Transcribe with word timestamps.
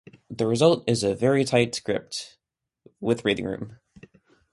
The 0.31 0.47
result 0.47 0.83
is 0.89 1.03
a 1.03 1.13
very 1.13 1.43
tight 1.43 1.75
script 1.75 2.39
with 2.99 3.21
breathing 3.21 3.45
room. 3.45 3.77